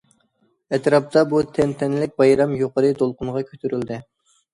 ئەتراپتا 0.77 1.21
بۇ 1.33 1.41
تەنتەنىلىك 1.57 2.15
بايرام 2.21 2.55
يۇقىرى 2.61 2.89
دولقۇنغا 3.03 3.45
كۆتۈرۈلدى. 3.51 4.01